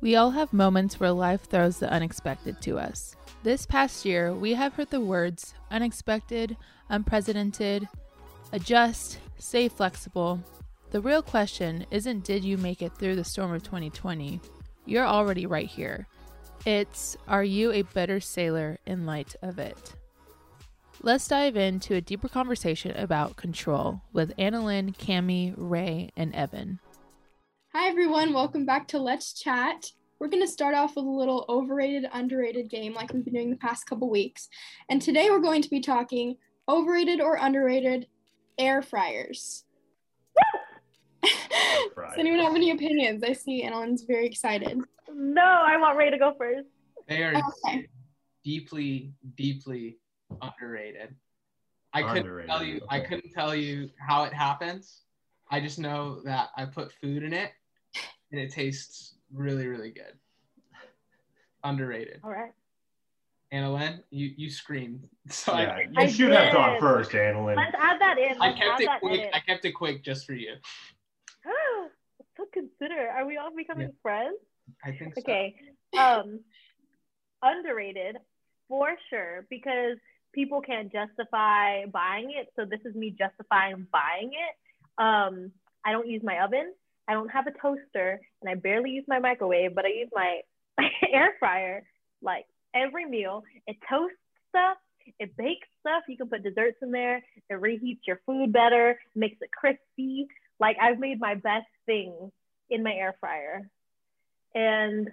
[0.00, 3.16] We all have moments where life throws the unexpected to us.
[3.42, 6.56] This past year, we have heard the words unexpected,
[6.88, 7.88] unprecedented,
[8.52, 10.40] adjust, stay flexible.
[10.90, 14.40] The real question isn't did you make it through the storm of 2020?
[14.86, 16.06] You're already right here.
[16.64, 19.94] It's are you a better sailor in light of it?
[21.02, 26.80] Let's dive into a deeper conversation about control with Annalyn, Cami, Ray, and Evan.
[27.74, 28.32] Hi, everyone.
[28.32, 29.86] Welcome back to Let's Chat.
[30.18, 33.50] We're going to start off with a little overrated, underrated game like we've been doing
[33.50, 34.48] the past couple weeks.
[34.88, 36.36] And today we're going to be talking
[36.68, 38.06] overrated or underrated
[38.58, 39.64] air fryers.
[41.22, 43.22] Does anyone have any opinions?
[43.22, 44.78] I see Annalyn's very excited.
[45.14, 46.66] No, I want Ray to go first.
[47.08, 47.34] They are
[47.66, 47.86] Okay.
[48.44, 49.98] deeply, deeply
[50.42, 51.14] underrated.
[51.92, 52.80] I couldn't Underrated, tell you.
[52.90, 55.02] I couldn't tell you how it happens.
[55.50, 57.52] I just know that I put food in it,
[58.32, 60.14] and it tastes really, really good.
[61.64, 62.20] Underrated.
[62.22, 62.52] All right.
[63.52, 65.08] Annalyn, you you scremed.
[65.30, 67.56] So Yeah, I, you I should have gone first, Annalyn.
[67.56, 68.40] Let's add that in.
[68.40, 69.20] I Let's kept it quick.
[69.20, 69.28] in.
[69.34, 70.54] I kept it quick just for you.
[72.36, 73.08] so consider.
[73.08, 74.36] Are we all becoming friends?
[74.84, 75.20] I think so.
[75.20, 75.54] Okay.
[75.98, 76.40] Um,
[77.42, 78.16] underrated
[78.68, 79.96] for sure because
[80.32, 82.48] people can't justify buying it.
[82.56, 85.02] So this is me justifying buying it.
[85.02, 85.52] Um,
[85.84, 86.72] I don't use my oven.
[87.08, 90.40] I don't have a toaster, and I barely use my microwave, but I use my
[91.12, 91.84] air fryer
[92.22, 93.44] like every meal.
[93.66, 94.16] It toasts
[94.50, 94.76] stuff.
[95.18, 96.02] It bakes stuff.
[96.06, 97.22] You can put desserts in there.
[97.48, 100.26] It reheats your food better, makes it crispy.
[100.60, 102.30] Like I've made my best things
[102.68, 103.68] in my air fryer.
[104.54, 105.08] And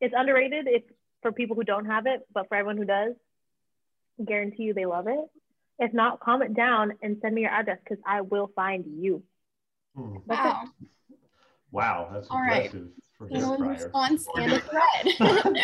[0.00, 0.88] it's underrated It's
[1.22, 3.14] for people who don't have it, but for everyone who does,
[4.24, 5.24] guarantee you they love it.
[5.80, 9.22] If not, comment down and send me your address because I will find you.
[9.96, 10.16] Hmm.
[10.26, 10.64] That's Wow.
[11.70, 12.66] Wow, that's All right.
[12.66, 15.56] impressive for an air Annalyn's response and a thread.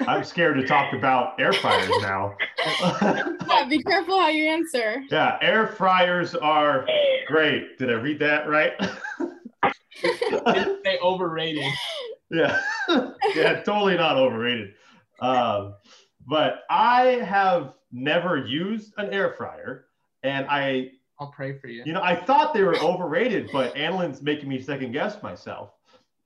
[0.08, 2.34] I'm scared to talk about air fryers now.
[2.90, 5.02] yeah, be careful how you answer.
[5.08, 6.84] yeah, air fryers are
[7.28, 7.78] great.
[7.78, 8.72] Did I read that right?
[10.02, 11.64] Didn't overrated.
[12.30, 12.60] yeah,
[13.34, 14.74] yeah, totally not overrated.
[15.20, 15.74] Um,
[16.26, 19.86] but I have never used an air fryer,
[20.24, 20.90] and I,
[21.24, 21.82] I'll pray for you.
[21.86, 25.70] you know, I thought they were overrated, but Annalyn's making me second guess myself,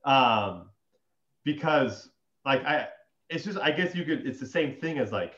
[0.04, 0.70] um,
[1.44, 2.10] because
[2.44, 2.88] like I,
[3.30, 4.26] it's just I guess you could.
[4.26, 5.34] It's the same thing as like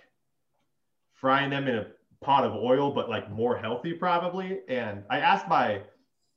[1.13, 1.87] frying them in a
[2.23, 4.61] pot of oil, but like more healthy probably.
[4.69, 5.83] And I asked my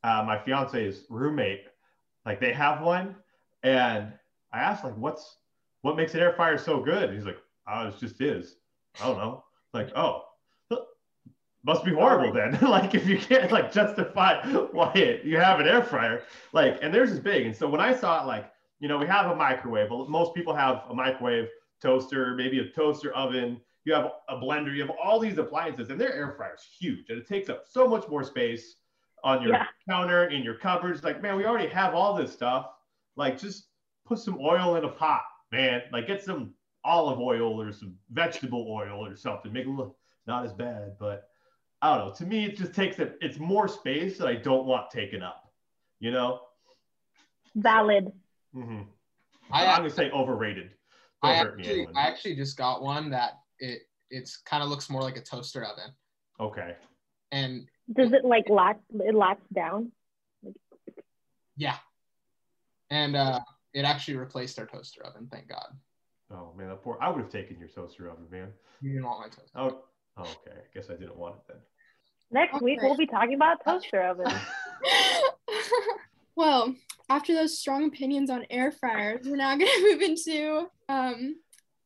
[0.03, 1.63] uh, my fiance's roommate,
[2.25, 3.15] like they have one,
[3.63, 4.11] and
[4.51, 5.37] I asked like, what's
[5.81, 7.03] what makes an air fryer so good?
[7.03, 8.57] And he's like, oh, it just is.
[9.01, 9.45] I don't know.
[9.73, 10.25] Like, oh,
[11.65, 12.57] must be horrible then.
[12.61, 16.93] like if you can't like justify why it, you have an air fryer, like, and
[16.93, 17.45] theirs is big.
[17.45, 19.89] And so when I saw it, like, you know, we have a microwave.
[19.89, 21.47] but Most people have a microwave,
[21.81, 23.61] toaster, maybe a toaster oven.
[23.85, 24.73] You have a blender.
[24.73, 27.63] You have all these appliances, and their air fryer is huge, and it takes up
[27.69, 28.75] so much more space
[29.23, 29.65] on your Yeah.
[29.89, 31.03] counter in your cupboards.
[31.03, 32.67] Like, man, we already have all this stuff.
[33.15, 33.67] Like, just
[34.05, 35.83] put some oil in a pot, man.
[35.91, 36.53] Like, get some
[36.85, 39.51] olive oil or some vegetable oil or something.
[39.53, 39.95] Make it look
[40.27, 41.29] not as bad, but
[41.83, 42.13] I don't know.
[42.15, 43.17] To me, it just takes it.
[43.19, 45.51] It's more space that I don't want taken up.
[45.99, 46.39] You know.
[47.55, 48.09] Valid.
[48.55, 48.83] Mm-hmm.
[49.51, 50.71] I I'm gonna say overrated.
[51.21, 51.95] Don't I hurt me, actually, Annalyn.
[51.97, 55.63] I actually just got one that it it's kind of looks more like a toaster
[55.65, 55.91] oven,
[56.39, 56.75] Okay.
[57.33, 58.79] and Does it like latch?
[58.93, 59.91] It latch down.
[61.57, 61.75] yeah,
[62.91, 63.39] and uh,
[63.73, 65.27] it actually replaced our toaster oven.
[65.29, 65.67] Thank God.
[66.31, 66.97] Oh man, that poor.
[67.01, 68.53] I would have taken your toaster oven, man.
[68.81, 69.51] You didn't want my toaster.
[69.55, 69.83] Oh,
[70.19, 70.57] okay.
[70.57, 71.57] I guess I didn't want it then.
[72.33, 74.33] Next week we'll be talking about toaster ovens.
[76.35, 76.73] well,
[77.07, 81.35] after those strong opinions on air fryers, we're now going to move into um,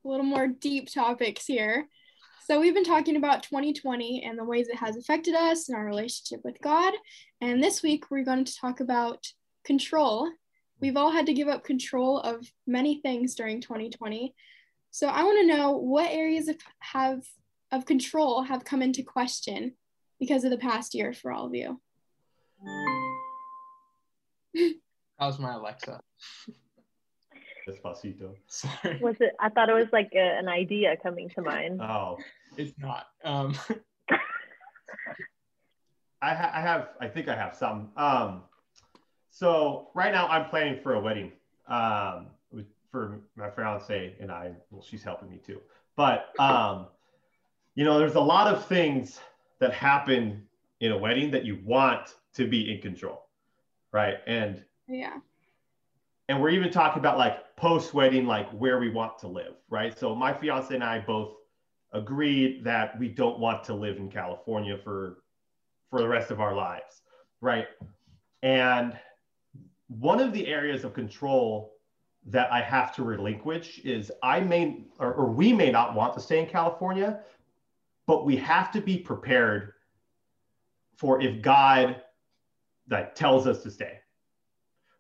[0.06, 1.90] a little more deep topics here.
[2.46, 5.84] So, we've been talking about 2020 and the ways it has affected us and our
[5.84, 6.94] relationship with God.
[7.42, 9.28] And this week, we're going to talk about
[9.66, 10.32] control.
[10.80, 14.34] We've all had to give up control of many things during 2020.
[14.92, 17.24] So, I want to know what areas of, have,
[17.74, 19.74] of control have come into question
[20.20, 21.80] because of the past year for all of you.
[25.20, 26.00] How's my Alexa.
[27.68, 28.36] Despacito.
[28.48, 29.34] Sorry, Was it?
[29.40, 31.82] I thought it was like a, an idea coming to mind.
[31.82, 32.18] Oh,
[32.56, 33.08] it's not.
[33.24, 33.58] Um,
[36.22, 36.90] I, ha- I have.
[37.02, 37.90] I think I have some.
[37.98, 38.44] Um,
[39.32, 41.32] so right now I'm planning for a wedding.
[41.68, 44.52] Um, with, for my fiance and I.
[44.72, 45.60] Well, she's helping me too.
[45.96, 46.88] But um,
[47.76, 49.20] you know, there's a lot of things
[49.60, 50.48] that happen
[50.80, 53.28] in a wedding that you want to be in control,
[53.92, 54.18] right?
[54.28, 55.20] And Yeah.
[56.30, 59.98] and we're even talking about like post wedding, like where we want to live, right?
[59.98, 61.36] So my fiance and I both
[61.94, 65.24] agreed that we don't want to live in California for
[65.90, 67.02] for the rest of our lives,
[67.42, 67.68] right?
[68.44, 68.98] And
[69.88, 71.74] one of the areas of control
[72.26, 76.20] that I have to relinquish is I may or, or we may not want to
[76.20, 77.22] stay in California,
[78.08, 79.74] but we have to be prepared
[80.96, 82.02] for if God
[82.90, 84.00] like tells us to stay.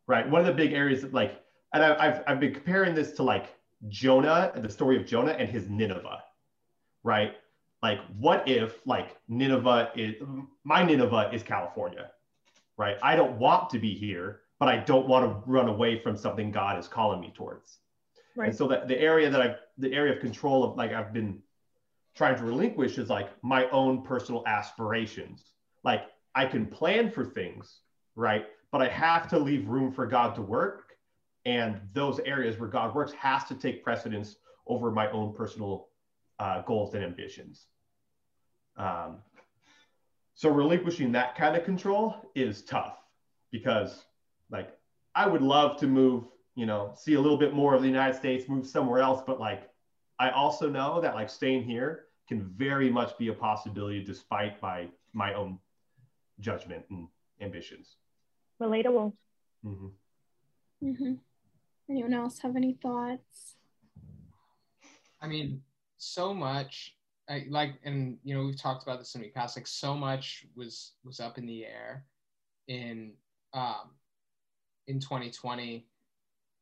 [0.05, 0.29] Right.
[0.29, 1.41] One of the big areas that like,
[1.73, 3.55] and I, I've I've been comparing this to like
[3.89, 6.23] Jonah the story of Jonah and his Nineveh.
[7.03, 7.35] Right.
[7.83, 10.15] Like, what if like Nineveh is
[10.63, 12.11] my Nineveh is California,
[12.77, 12.97] right?
[13.03, 16.51] I don't want to be here, but I don't want to run away from something
[16.51, 17.79] God is calling me towards.
[18.35, 18.49] Right.
[18.49, 21.41] And so that the area that I the area of control of like I've been
[22.17, 25.51] trying to relinquish is like my own personal aspirations.
[25.83, 27.81] Like I can plan for things,
[28.15, 28.47] right?
[28.71, 30.95] But I have to leave room for God to work.
[31.45, 34.35] And those areas where God works has to take precedence
[34.65, 35.89] over my own personal
[36.39, 37.67] uh, goals and ambitions.
[38.75, 39.19] Um,
[40.33, 42.97] so relinquishing that kind of control is tough
[43.51, 44.05] because
[44.51, 44.71] like
[45.15, 46.25] I would love to move,
[46.55, 49.39] you know, see a little bit more of the United States, move somewhere else, but
[49.39, 49.69] like
[50.19, 54.87] I also know that like staying here can very much be a possibility despite my
[55.13, 55.59] my own
[56.39, 57.07] judgment and
[57.41, 57.95] ambitions.
[58.61, 59.13] Relatable.
[59.65, 60.87] Mm-hmm.
[60.87, 61.13] Mm-hmm.
[61.89, 63.55] Anyone else have any thoughts?
[65.21, 65.61] I mean,
[65.97, 66.97] so much
[67.29, 70.45] I, like and you know we've talked about this in the past like so much
[70.55, 72.05] was was up in the air
[72.67, 73.13] in
[73.53, 73.91] um
[74.87, 75.85] in 2020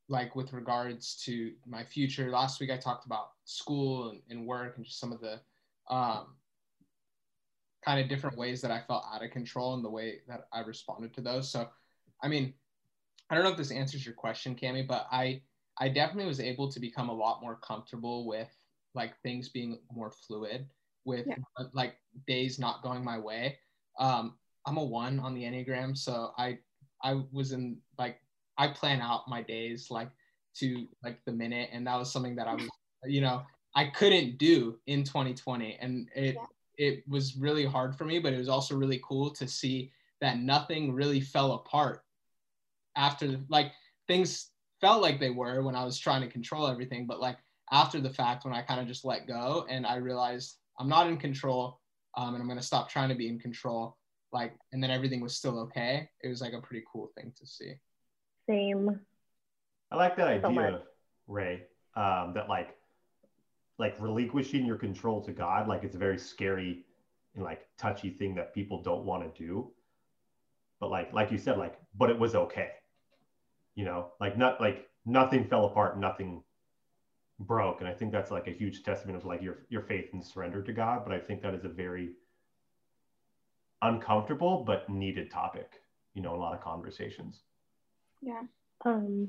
[0.08, 4.76] like with regards to my future last week i talked about school and, and work
[4.76, 5.40] and just some of the
[5.90, 6.26] um
[7.84, 10.60] kind of different ways that i felt out of control and the way that i
[10.60, 11.68] responded to those so
[12.22, 12.52] i mean
[13.30, 15.40] i don't know if this answers your question cami but i
[15.78, 18.50] i definitely was able to become a lot more comfortable with
[18.94, 20.66] like things being more fluid
[21.06, 21.36] with yeah.
[21.56, 21.94] Uh, like
[22.26, 23.56] days not going my way.
[23.98, 24.34] Um,
[24.66, 26.58] I'm a one on the Enneagram, so I
[27.02, 28.20] I was in like
[28.58, 30.10] I plan out my days like
[30.56, 32.68] to like the minute, and that was something that I was
[33.04, 33.42] you know
[33.76, 36.86] I couldn't do in 2020, and it yeah.
[36.86, 40.38] it was really hard for me, but it was also really cool to see that
[40.38, 42.02] nothing really fell apart
[42.96, 43.72] after like
[44.08, 44.50] things
[44.80, 47.36] felt like they were when I was trying to control everything, but like
[47.70, 51.08] after the fact when I kind of just let go and I realized I'm not
[51.08, 51.80] in control
[52.16, 53.96] um, and I'm going to stop trying to be in control.
[54.32, 56.08] Like, and then everything was still okay.
[56.22, 57.74] It was like a pretty cool thing to see.
[58.48, 59.00] Same.
[59.90, 60.82] I like that idea, so
[61.26, 61.62] Ray,
[61.94, 62.76] um, that like,
[63.78, 66.84] like relinquishing your control to God, like it's a very scary
[67.34, 69.70] and like touchy thing that people don't want to do.
[70.80, 72.70] But like, like you said, like, but it was okay.
[73.74, 76.42] You know, like not like nothing fell apart, nothing
[77.40, 80.24] broke and i think that's like a huge testament of like your your faith and
[80.24, 82.12] surrender to god but i think that is a very
[83.82, 85.82] uncomfortable but needed topic
[86.14, 87.42] you know a lot of conversations
[88.22, 88.40] yeah
[88.86, 89.28] um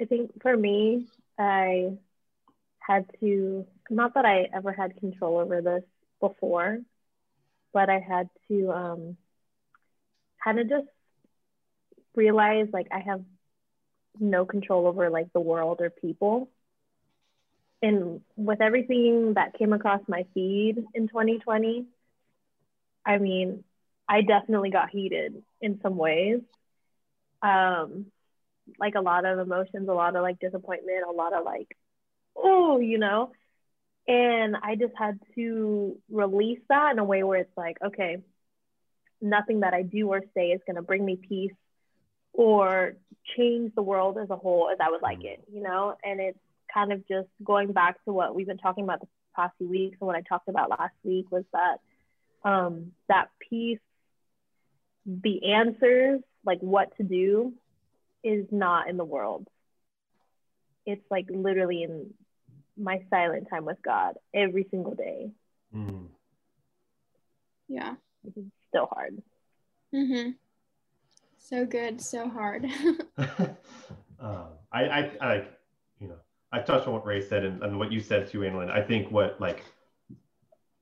[0.00, 1.06] i think for me
[1.40, 1.90] i
[2.86, 5.82] had to not that i ever had control over this
[6.20, 6.78] before
[7.72, 9.16] but i had to um
[10.42, 10.86] kind of just
[12.14, 13.22] realize like i have
[14.18, 16.48] no control over like the world or people
[17.82, 21.86] and with everything that came across my feed in 2020,
[23.04, 23.64] I mean,
[24.08, 26.40] I definitely got heated in some ways.
[27.42, 28.06] Um,
[28.78, 31.76] like a lot of emotions, a lot of like disappointment, a lot of like,
[32.36, 33.32] oh, you know.
[34.08, 38.18] And I just had to release that in a way where it's like, okay,
[39.20, 41.54] nothing that I do or say is going to bring me peace
[42.32, 42.94] or
[43.36, 45.96] change the world as a whole as I would like it, you know?
[46.04, 46.38] And it's
[46.72, 49.96] kind of just going back to what we've been talking about the past few weeks
[50.00, 51.78] and what I talked about last week was that
[52.48, 53.80] um, that peace,
[55.04, 57.54] the answers, like what to do,
[58.22, 59.48] is not in the world.
[60.84, 62.14] It's like literally in
[62.76, 65.30] my silent time with God every single day.
[65.74, 66.08] Mm.
[67.68, 67.94] Yeah.
[68.24, 69.22] It's still hard.
[69.94, 70.30] Mm-hmm.
[71.38, 72.64] So good, so hard.
[74.18, 75.34] um, I, I, I,
[76.00, 76.16] you know,
[76.52, 78.70] I touched on what Ray said and, and what you said too, Annalyn.
[78.70, 79.64] I think what like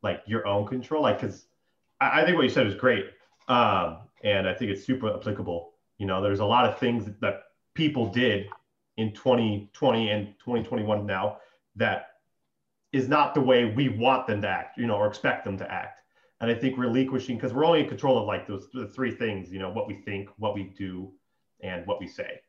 [0.03, 1.47] like your own control, like because
[2.01, 3.07] I, I, think what you said is great.
[3.49, 5.73] Um, and I think it's super applicable.
[5.99, 8.47] You know, there's a lot of things that people did
[8.97, 11.39] in 2020 and 2021 now
[11.76, 12.07] that
[12.93, 15.71] is not the way we want them to act, you know, or expect them to
[15.71, 16.00] act.
[16.40, 19.52] And I think relinquishing, because we're only in control of like those the three things,
[19.52, 21.12] you know, what we think, what we do,
[21.62, 22.40] and what we say.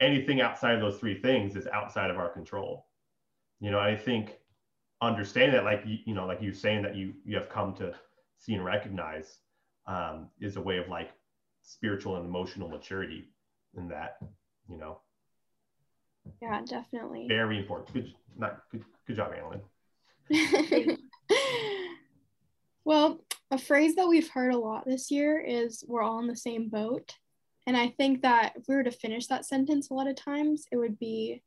[0.00, 2.86] anything outside of those three things is outside of our control.
[3.60, 4.38] You know, I think
[5.00, 7.94] understanding that, like you, you know, like you saying that you you have come to
[8.38, 9.38] see and recognize,
[9.86, 11.10] um, is a way of like
[11.62, 13.30] spiritual and emotional maturity
[13.76, 14.18] in that.
[14.68, 15.00] You know.
[16.42, 17.26] Yeah, definitely.
[17.28, 17.94] Very important.
[17.94, 18.84] Good, not good.
[19.06, 19.60] Good job, Alan.
[22.84, 26.36] well, a phrase that we've heard a lot this year is "we're all in the
[26.36, 27.14] same boat."
[27.66, 30.66] And I think that if we were to finish that sentence a lot of times,
[30.70, 31.42] it would be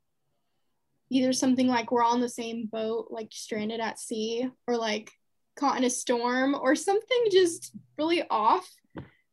[1.10, 5.10] either something like we're all in the same boat, like stranded at sea, or like
[5.56, 8.68] caught in a storm, or something just really off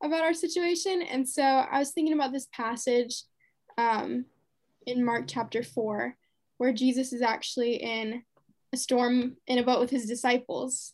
[0.04, 1.01] about our situation.
[1.01, 3.24] And so I was thinking about this passage
[3.77, 4.25] um,
[4.88, 6.15] in Mark chapter 4,
[6.58, 8.24] where Jesus is actually in
[8.74, 10.94] a storm in a boat with his disciples.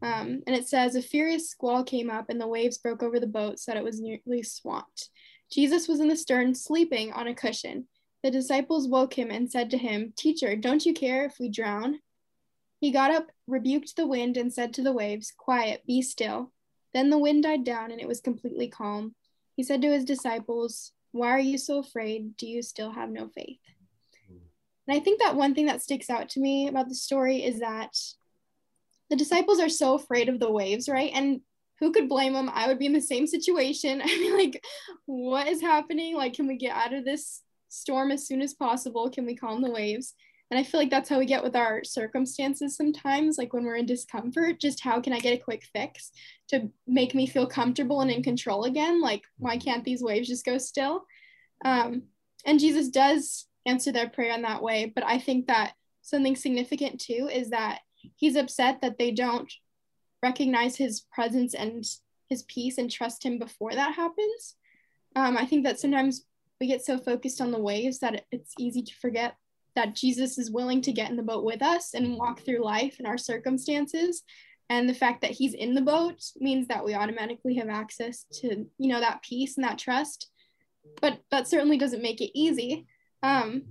[0.00, 3.26] Um, and it says, A furious squall came up, and the waves broke over the
[3.26, 5.10] boat so that it was nearly swamped.
[5.52, 7.88] Jesus was in the stern, sleeping on a cushion.
[8.22, 11.98] The disciples woke him and said to him, Teacher, don't you care if we drown?
[12.80, 16.52] He got up, rebuked the wind, and said to the waves, Quiet, be still.
[16.94, 19.14] Then the wind died down, and it was completely calm.
[19.56, 22.36] He said to his disciples, Why are you so afraid?
[22.36, 23.58] Do you still have no faith?
[24.90, 27.60] And I think that one thing that sticks out to me about the story is
[27.60, 27.96] that
[29.08, 31.12] the disciples are so afraid of the waves, right?
[31.14, 31.40] And
[31.78, 32.50] who could blame them?
[32.52, 34.02] I would be in the same situation.
[34.04, 34.64] I mean, like,
[35.06, 36.16] what is happening?
[36.16, 39.10] Like, can we get out of this storm as soon as possible?
[39.10, 40.14] Can we calm the waves?
[40.50, 43.76] And I feel like that's how we get with our circumstances sometimes, like when we're
[43.76, 46.10] in discomfort, just how can I get a quick fix
[46.48, 49.00] to make me feel comfortable and in control again?
[49.00, 51.04] Like, why can't these waves just go still?
[51.64, 52.02] Um,
[52.44, 54.90] and Jesus does answer their prayer in that way.
[54.92, 57.80] But I think that something significant too is that
[58.16, 59.52] he's upset that they don't
[60.22, 61.84] recognize his presence and
[62.28, 64.56] his peace and trust him before that happens.
[65.14, 66.24] Um, I think that sometimes
[66.60, 69.36] we get so focused on the waves that it's easy to forget
[69.76, 72.96] that Jesus is willing to get in the boat with us and walk through life
[72.98, 74.22] and our circumstances.
[74.68, 78.66] And the fact that he's in the boat means that we automatically have access to,
[78.78, 80.30] you know, that peace and that trust.
[81.00, 82.86] But that certainly doesn't make it easy.
[83.22, 83.64] Um,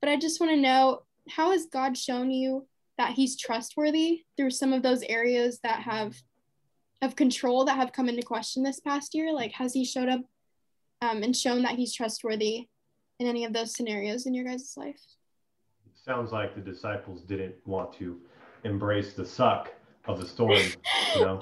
[0.00, 2.66] but I just want to know how has God shown you
[2.98, 6.14] that he's trustworthy through some of those areas that have
[7.02, 9.32] of control that have come into question this past year?
[9.32, 10.20] Like, has he showed up
[11.02, 12.68] um, and shown that he's trustworthy
[13.18, 15.00] in any of those scenarios in your guys' life?
[16.04, 18.20] Sounds like the disciples didn't want to
[18.64, 19.72] embrace the suck
[20.04, 20.60] of the storm.
[21.14, 21.40] you know,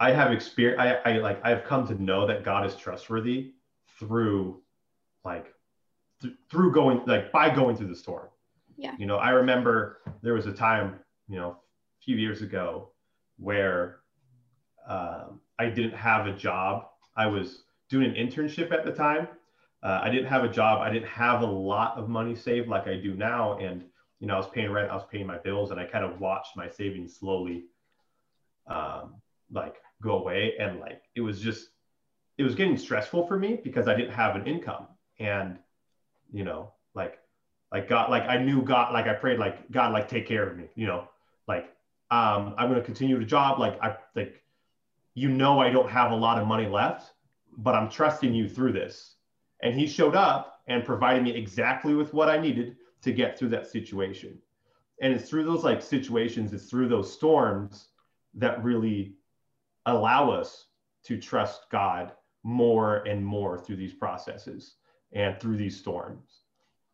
[0.00, 0.80] I have experience.
[0.80, 1.44] I, I like.
[1.44, 3.52] I've come to know that God is trustworthy
[3.98, 4.62] through,
[5.26, 5.52] like,
[6.22, 8.28] th- through going like by going through the storm.
[8.78, 8.94] Yeah.
[8.98, 10.98] You know, I remember there was a time,
[11.28, 12.92] you know, a few years ago
[13.38, 13.98] where
[14.88, 16.86] um, I didn't have a job.
[17.14, 19.28] I was doing an internship at the time.
[19.86, 20.82] Uh, I didn't have a job.
[20.82, 23.56] I didn't have a lot of money saved like I do now.
[23.58, 23.84] And,
[24.18, 26.18] you know, I was paying rent, I was paying my bills, and I kind of
[26.18, 27.66] watched my savings slowly
[28.66, 29.14] um,
[29.52, 30.54] like go away.
[30.58, 31.68] And like, it was just,
[32.36, 34.88] it was getting stressful for me because I didn't have an income.
[35.20, 35.56] And,
[36.32, 37.20] you know, like
[37.70, 40.56] like God, like I knew God, like I prayed, like God, like take care of
[40.56, 41.08] me, you know,
[41.46, 41.66] like
[42.10, 43.60] um, I'm going to continue the job.
[43.60, 44.42] Like I like,
[45.14, 47.12] you know, I don't have a lot of money left,
[47.56, 49.15] but I'm trusting you through this.
[49.62, 53.50] And he showed up and provided me exactly with what I needed to get through
[53.50, 54.38] that situation.
[55.00, 57.88] And it's through those like situations, it's through those storms
[58.34, 59.14] that really
[59.86, 60.66] allow us
[61.04, 64.76] to trust God more and more through these processes
[65.12, 66.40] and through these storms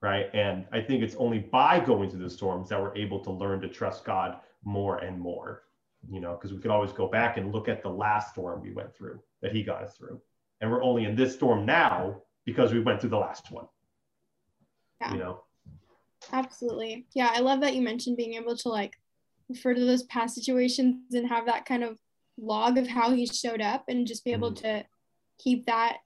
[0.03, 0.29] right?
[0.35, 3.61] And I think it's only by going through the storms that we're able to learn
[3.63, 5.63] to trust God more and more,
[6.11, 8.73] you know, because we could always go back and look at the last storm we
[8.73, 10.21] went through that He got us through.
[10.61, 13.67] And we're only in this storm now because we went through the last one.
[15.01, 15.13] Yeah.
[15.13, 15.45] You know?
[16.33, 17.07] Absolutely.
[17.15, 17.31] Yeah.
[17.35, 18.99] I love that you mentioned being able to like
[19.49, 21.99] refer to those past situations and have that kind of
[22.39, 24.65] log of how he showed up and just be able mm-hmm.
[24.65, 24.85] to
[25.39, 25.99] keep that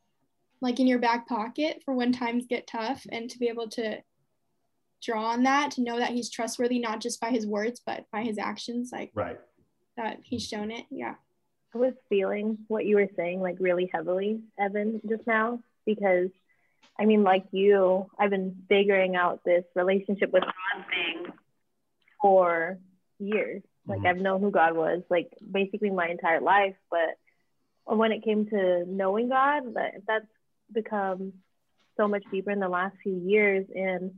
[0.61, 3.99] like in your back pocket for when times get tough and to be able to
[5.03, 8.23] draw on that to know that he's trustworthy not just by his words but by
[8.23, 9.39] his actions like right
[9.97, 11.15] that he's shown it yeah
[11.75, 16.29] i was feeling what you were saying like really heavily evan just now because
[16.99, 21.33] i mean like you i've been figuring out this relationship with god thing
[22.21, 22.79] for
[23.19, 24.07] years like mm-hmm.
[24.07, 27.17] i've known who god was like basically my entire life but
[27.85, 30.27] when it came to knowing god that that's
[30.73, 31.33] become
[31.97, 33.67] so much deeper in the last few years.
[33.75, 34.13] And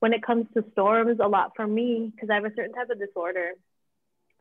[0.00, 2.90] when it comes to storms, a lot for me, because I have a certain type
[2.90, 3.52] of disorder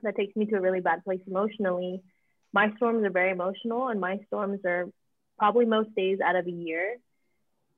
[0.04, 2.02] that takes me to a really bad place emotionally.
[2.54, 4.88] My storms are very emotional, and my storms are
[5.42, 6.98] probably most days out of a year.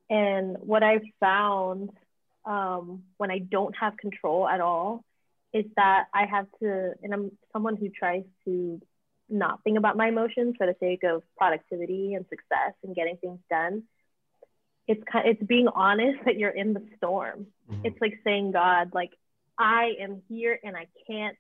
[0.10, 1.92] And what I've found
[2.44, 5.06] um, when I don't have control at all
[5.54, 8.82] is that I have to, and I'm someone who tries to
[9.30, 13.40] not think about my emotions for the sake of productivity and success and getting things
[13.50, 13.84] done.
[14.86, 17.48] It's kind, it's being honest that you're in the storm.
[17.72, 17.86] Mm-hmm.
[17.86, 19.12] It's like saying, God, like
[19.58, 21.38] I am here and I can't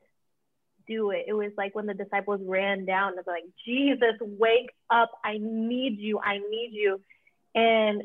[0.87, 1.25] do it.
[1.27, 5.11] It was like when the disciples ran down, they're like, Jesus, wake up.
[5.23, 6.19] I need you.
[6.19, 6.99] I need you.
[7.55, 8.03] And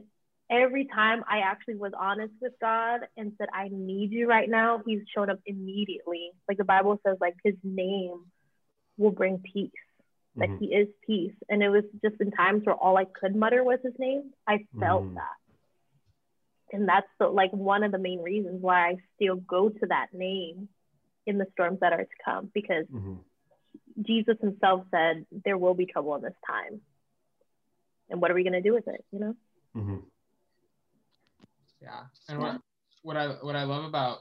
[0.50, 4.82] every time I actually was honest with God and said, I need you right now,
[4.84, 6.30] he's shown up immediately.
[6.48, 8.24] Like the Bible says, like his name
[8.96, 9.70] will bring peace.
[10.36, 10.64] That mm-hmm.
[10.64, 11.34] he is peace.
[11.48, 14.66] And it was just in times where all I could mutter was his name, I
[14.78, 15.14] felt mm-hmm.
[15.14, 15.36] that.
[16.72, 20.08] And that's the, like one of the main reasons why I still go to that
[20.12, 20.68] name
[21.28, 23.16] in the storms that are to come because mm-hmm.
[24.02, 26.80] Jesus himself said there will be trouble in this time.
[28.08, 29.34] And what are we going to do with it, you know?
[29.76, 29.96] Mm-hmm.
[31.82, 32.00] Yeah.
[32.28, 32.60] And what
[33.02, 34.20] what I what I love about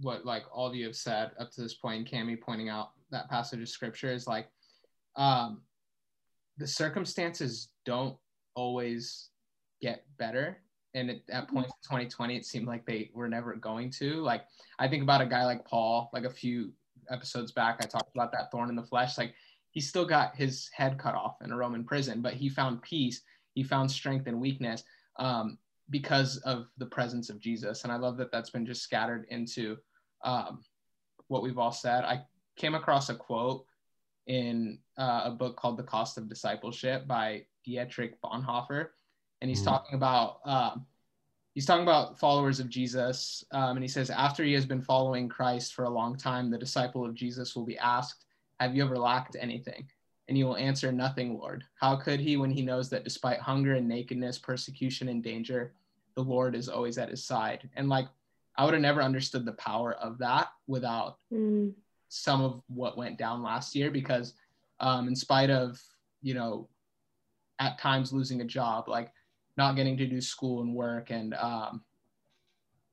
[0.00, 3.30] what like all of you have said up to this point, Cami pointing out that
[3.30, 4.48] passage of scripture is like
[5.14, 5.62] um
[6.58, 8.16] the circumstances don't
[8.56, 9.30] always
[9.80, 10.58] get better
[10.96, 14.44] and at, at points in 2020 it seemed like they were never going to like
[14.78, 16.72] i think about a guy like paul like a few
[17.10, 19.34] episodes back i talked about that thorn in the flesh like
[19.70, 23.22] he still got his head cut off in a roman prison but he found peace
[23.54, 24.84] he found strength and weakness
[25.18, 25.58] um,
[25.90, 27.84] because of the presence of Jesus.
[27.84, 29.78] And I love that that's been just scattered into
[30.22, 30.62] um,
[31.28, 32.04] what we've all said.
[32.04, 32.22] I
[32.56, 33.64] came across a quote
[34.26, 38.88] in uh, a book called The Cost of Discipleship by Dietrich Bonhoeffer.
[39.40, 39.66] And he's mm.
[39.66, 40.86] talking about, um,
[41.54, 43.44] he's talking about followers of Jesus.
[43.52, 46.58] Um, and he says, after he has been following Christ for a long time, the
[46.58, 48.24] disciple of Jesus will be asked,
[48.60, 49.86] have you ever lacked anything?
[50.28, 51.64] And he will answer, Nothing, Lord.
[51.80, 55.72] How could he when he knows that despite hunger and nakedness, persecution and danger,
[56.14, 57.68] the Lord is always at his side?
[57.76, 58.08] And like,
[58.56, 61.72] I would have never understood the power of that without mm.
[62.08, 64.34] some of what went down last year because,
[64.80, 65.80] um, in spite of,
[66.22, 66.68] you know,
[67.60, 69.12] at times losing a job, like
[69.56, 71.82] not getting to do school and work and um,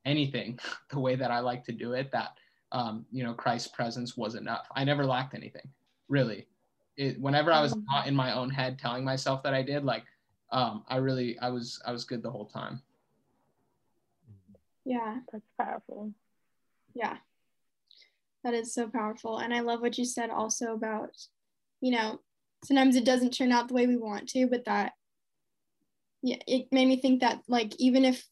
[0.06, 0.60] anything
[0.92, 2.38] the way that I like to do it, that,
[2.72, 4.68] um, you know, Christ's presence was enough.
[4.76, 5.70] I never lacked anything,
[6.08, 6.48] really
[6.98, 10.04] it, whenever I was not in my own head telling myself that I did, like,
[10.52, 12.82] um, I really, I was, I was good the whole time.
[14.86, 16.14] Yeah, that's powerful.
[16.94, 17.18] Yeah,
[18.44, 19.40] that is so powerful.
[19.40, 21.12] And I love what you said also about,
[21.82, 22.20] you know,
[22.64, 24.94] sometimes it doesn't turn out the way we want to, but that,
[26.24, 28.26] yeah, it made me think that, like, even if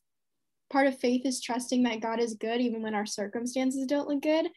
[0.71, 4.21] part of faith is trusting that God is good, even when our circumstances don't look
[4.23, 4.47] good,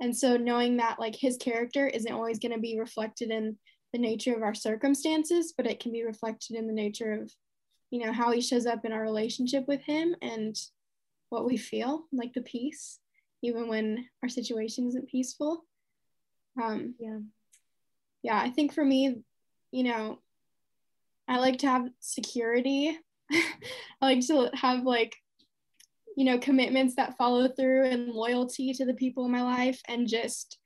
[0.00, 3.56] and so knowing that like his character isn't always going to be reflected in
[3.92, 7.32] the nature of our circumstances but it can be reflected in the nature of
[7.90, 10.56] you know how he shows up in our relationship with him and
[11.30, 12.98] what we feel like the peace
[13.42, 15.64] even when our situation isn't peaceful.
[16.60, 17.18] Um yeah.
[18.22, 19.22] yeah i think for me
[19.70, 20.18] you know
[21.28, 22.98] i like to have security.
[23.30, 25.14] I like to have like
[26.16, 30.08] you know commitments that follow through and loyalty to the people in my life and
[30.08, 30.58] just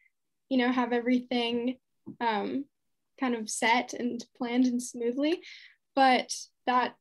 [0.48, 1.76] you know have everything
[2.20, 2.64] um,
[3.20, 5.42] kind of set and planned and smoothly.
[5.94, 6.32] But
[6.66, 6.94] that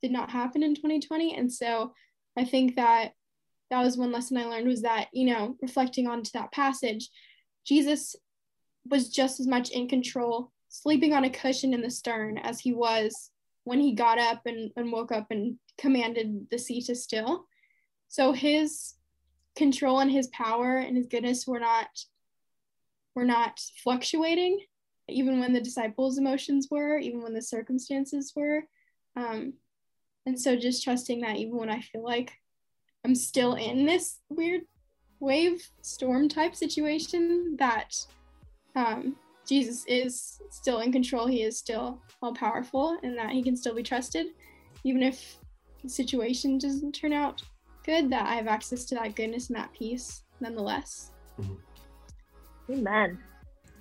[0.00, 1.92] did not happen in 2020 and so
[2.36, 3.12] i think that
[3.70, 7.08] that was one lesson i learned was that you know reflecting onto that passage
[7.66, 8.16] jesus
[8.90, 12.72] was just as much in control sleeping on a cushion in the stern as he
[12.72, 13.30] was
[13.64, 17.46] when he got up and, and woke up and commanded the sea to still
[18.10, 18.94] so his
[19.54, 21.88] control and his power and his goodness were not
[23.14, 24.58] were not fluctuating,
[25.08, 28.62] even when the disciples' emotions were, even when the circumstances were.
[29.16, 29.54] Um,
[30.26, 32.32] and so just trusting that even when I feel like
[33.04, 34.62] I'm still in this weird
[35.20, 37.94] wave storm type situation, that
[38.74, 39.16] um,
[39.50, 41.26] Jesus is still in control.
[41.26, 44.28] He is still all powerful and that he can still be trusted,
[44.84, 45.38] even if
[45.82, 47.42] the situation doesn't turn out
[47.84, 51.10] good that I have access to that goodness and that peace nonetheless.
[51.40, 52.74] Mm-hmm.
[52.74, 53.18] Amen.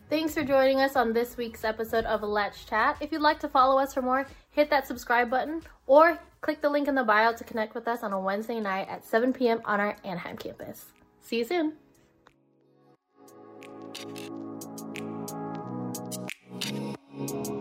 [0.09, 2.97] Thanks for joining us on this week's episode of Let's Chat.
[2.99, 6.69] If you'd like to follow us for more, hit that subscribe button or click the
[6.69, 9.61] link in the bio to connect with us on a Wednesday night at 7 p.m.
[9.65, 10.85] on our Anaheim campus.
[11.21, 11.73] See you soon.
[16.61, 17.58] Thank you.